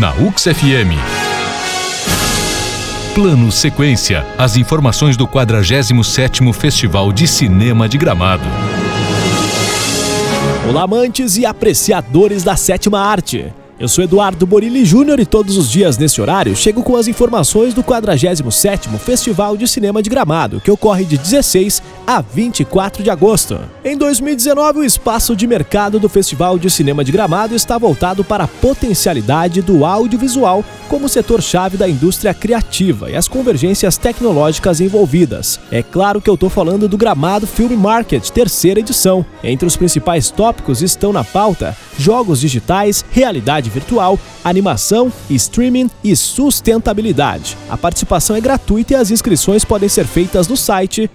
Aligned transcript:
Na 0.00 0.14
UX 0.14 0.44
FM. 0.44 0.96
Plano 3.14 3.52
Sequência. 3.52 4.24
As 4.38 4.56
informações 4.56 5.14
do 5.14 5.28
47º 5.28 6.54
Festival 6.54 7.12
de 7.12 7.28
Cinema 7.28 7.86
de 7.86 7.98
Gramado. 7.98 8.44
Olá, 10.66 10.84
amantes 10.84 11.36
e 11.36 11.44
apreciadores 11.44 12.42
da 12.42 12.56
sétima 12.56 12.98
arte. 12.98 13.52
Eu 13.78 13.88
sou 13.88 14.02
Eduardo 14.02 14.46
Borilli 14.46 14.86
Júnior 14.86 15.20
e 15.20 15.26
todos 15.26 15.58
os 15.58 15.70
dias 15.70 15.98
nesse 15.98 16.18
horário 16.18 16.56
chego 16.56 16.82
com 16.82 16.96
as 16.96 17.06
informações 17.06 17.74
do 17.74 17.84
47º 17.84 18.98
Festival 18.98 19.54
de 19.54 19.68
Cinema 19.68 20.02
de 20.02 20.08
Gramado, 20.08 20.62
que 20.62 20.70
ocorre 20.70 21.04
de 21.04 21.18
16 21.18 21.82
a 22.10 22.20
24 22.20 23.04
de 23.04 23.10
agosto. 23.10 23.60
Em 23.84 23.96
2019, 23.96 24.80
o 24.80 24.84
espaço 24.84 25.36
de 25.36 25.46
mercado 25.46 26.00
do 26.00 26.08
Festival 26.08 26.58
de 26.58 26.68
Cinema 26.68 27.04
de 27.04 27.12
Gramado 27.12 27.54
está 27.54 27.78
voltado 27.78 28.24
para 28.24 28.42
a 28.42 28.48
potencialidade 28.48 29.62
do 29.62 29.86
audiovisual 29.86 30.64
como 30.88 31.08
setor-chave 31.08 31.76
da 31.76 31.88
indústria 31.88 32.34
criativa 32.34 33.08
e 33.08 33.14
as 33.14 33.28
convergências 33.28 33.96
tecnológicas 33.96 34.80
envolvidas. 34.80 35.60
É 35.70 35.84
claro 35.84 36.20
que 36.20 36.28
eu 36.28 36.34
estou 36.34 36.50
falando 36.50 36.88
do 36.88 36.98
Gramado 36.98 37.46
Film 37.46 37.76
Market, 37.76 38.28
terceira 38.30 38.80
edição. 38.80 39.24
Entre 39.44 39.64
os 39.64 39.76
principais 39.76 40.32
tópicos 40.32 40.82
estão 40.82 41.12
na 41.12 41.22
pauta 41.22 41.76
jogos 41.96 42.40
digitais, 42.40 43.04
realidade 43.12 43.70
virtual, 43.70 44.18
animação, 44.42 45.12
streaming 45.28 45.88
e 46.02 46.16
sustentabilidade. 46.16 47.56
A 47.68 47.76
participação 47.76 48.34
é 48.34 48.40
gratuita 48.40 48.94
e 48.94 48.96
as 48.96 49.12
inscrições 49.12 49.64
podem 49.64 49.88
ser 49.88 50.06
feitas 50.06 50.48
no 50.48 50.56
site 50.56 51.08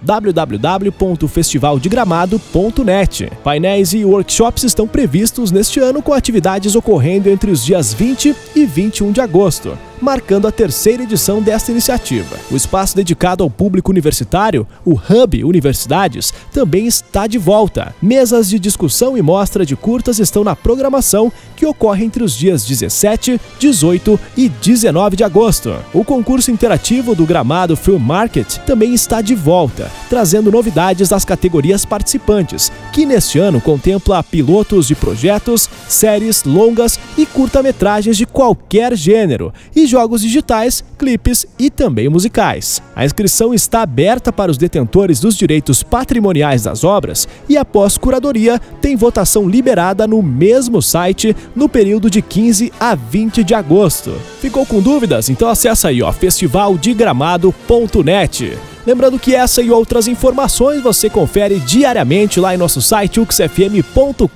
www.festivaldegramado.net. 0.90 3.32
Painéis 3.42 3.94
e 3.94 4.04
workshops 4.04 4.64
estão 4.64 4.86
previstos 4.86 5.50
neste 5.50 5.80
ano 5.80 6.02
com 6.02 6.12
atividades 6.12 6.74
ocorrendo 6.74 7.28
entre 7.28 7.50
os 7.50 7.64
dias 7.64 7.94
20 7.94 8.34
e 8.54 8.66
21 8.66 9.12
de 9.12 9.20
agosto 9.20 9.78
marcando 10.00 10.46
a 10.46 10.52
terceira 10.52 11.02
edição 11.02 11.40
desta 11.40 11.70
iniciativa. 11.70 12.36
O 12.50 12.56
espaço 12.56 12.96
dedicado 12.96 13.42
ao 13.42 13.50
público 13.50 13.90
universitário, 13.90 14.66
o 14.84 14.92
Hub 14.92 15.44
Universidades, 15.44 16.32
também 16.52 16.86
está 16.86 17.26
de 17.26 17.38
volta. 17.38 17.94
Mesas 18.00 18.48
de 18.48 18.58
discussão 18.58 19.16
e 19.16 19.22
mostra 19.22 19.64
de 19.64 19.76
curtas 19.76 20.18
estão 20.18 20.44
na 20.44 20.54
programação, 20.54 21.32
que 21.56 21.66
ocorre 21.66 22.04
entre 22.04 22.22
os 22.22 22.36
dias 22.36 22.64
17, 22.64 23.40
18 23.58 24.20
e 24.36 24.48
19 24.48 25.16
de 25.16 25.24
agosto. 25.24 25.74
O 25.92 26.04
concurso 26.04 26.50
interativo 26.50 27.14
do 27.14 27.26
Gramado 27.26 27.76
Film 27.76 27.98
Market 27.98 28.58
também 28.58 28.94
está 28.94 29.20
de 29.20 29.34
volta, 29.34 29.90
trazendo 30.08 30.50
novidades 30.50 31.08
das 31.08 31.24
categorias 31.24 31.84
participantes, 31.84 32.70
que 32.92 33.06
neste 33.06 33.38
ano 33.38 33.60
contempla 33.60 34.22
pilotos 34.22 34.86
de 34.86 34.94
projetos, 34.94 35.68
séries, 35.88 36.44
longas 36.44 36.98
e 37.16 37.24
curta-metragens 37.24 38.16
de 38.16 38.26
qualquer 38.26 38.96
gênero 38.96 39.52
e 39.74 39.85
jogos 39.88 40.20
digitais, 40.22 40.82
clipes 40.98 41.46
e 41.58 41.70
também 41.70 42.08
musicais. 42.08 42.82
A 42.94 43.04
inscrição 43.04 43.52
está 43.54 43.82
aberta 43.82 44.32
para 44.32 44.50
os 44.50 44.58
detentores 44.58 45.20
dos 45.20 45.36
direitos 45.36 45.82
patrimoniais 45.82 46.62
das 46.64 46.82
obras 46.84 47.28
e, 47.48 47.56
após 47.56 47.96
curadoria, 47.98 48.60
tem 48.80 48.96
votação 48.96 49.48
liberada 49.48 50.06
no 50.06 50.22
mesmo 50.22 50.80
site 50.82 51.34
no 51.54 51.68
período 51.68 52.10
de 52.10 52.22
15 52.22 52.72
a 52.78 52.94
20 52.94 53.42
de 53.44 53.54
agosto. 53.54 54.12
Ficou 54.40 54.64
com 54.66 54.80
dúvidas? 54.80 55.30
Então 55.30 55.48
acessa 55.48 55.88
aí, 55.88 56.02
ó, 56.02 56.12
festivaldegramado.net. 56.12 58.75
Lembrando 58.86 59.18
que 59.18 59.34
essa 59.34 59.60
e 59.60 59.70
outras 59.70 60.06
informações 60.06 60.82
você 60.82 61.10
confere 61.10 61.58
diariamente 61.58 62.38
lá 62.38 62.54
em 62.54 62.58
nosso 62.58 62.80
site 62.80 63.18
uxfm.com.br. 63.20 64.26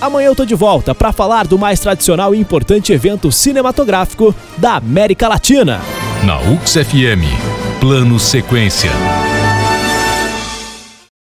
Amanhã 0.00 0.26
eu 0.26 0.34
tô 0.34 0.44
de 0.44 0.54
volta 0.54 0.94
para 0.94 1.12
falar 1.12 1.46
do 1.46 1.58
mais 1.58 1.80
tradicional 1.80 2.34
e 2.34 2.38
importante 2.38 2.92
evento 2.92 3.32
cinematográfico 3.32 4.34
da 4.58 4.76
América 4.76 5.26
Latina. 5.28 5.80
Na 6.24 6.38
UXFM, 6.40 7.24
Plano 7.80 8.18
Sequência. 8.18 8.90